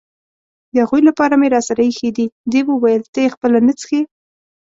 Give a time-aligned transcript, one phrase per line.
[0.73, 3.99] د هغوی لپاره مې راسره اېښي دي، دې وویل: ته یې خپله نه څښې؟